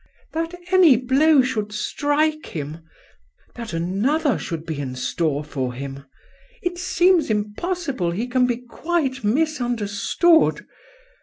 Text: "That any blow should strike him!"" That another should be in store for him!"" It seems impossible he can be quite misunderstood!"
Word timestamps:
"That 0.33 0.55
any 0.71 0.95
blow 0.97 1.43
should 1.43 1.71
strike 1.71 2.47
him!"" 2.47 2.79
That 3.55 3.71
another 3.71 4.39
should 4.39 4.65
be 4.65 4.79
in 4.79 4.95
store 4.95 5.43
for 5.43 5.73
him!"" 5.75 6.05
It 6.63 6.79
seems 6.79 7.29
impossible 7.29 8.09
he 8.09 8.25
can 8.25 8.47
be 8.47 8.57
quite 8.57 9.23
misunderstood!" 9.23 10.65